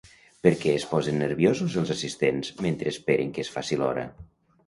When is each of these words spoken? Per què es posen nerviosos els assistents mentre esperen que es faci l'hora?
Per 0.45 0.51
què 0.61 0.71
es 0.75 0.85
posen 0.93 1.19
nerviosos 1.23 1.75
els 1.81 1.91
assistents 1.95 2.49
mentre 2.67 2.93
esperen 2.95 3.35
que 3.35 3.43
es 3.47 3.55
faci 3.59 3.79
l'hora? 3.83 4.07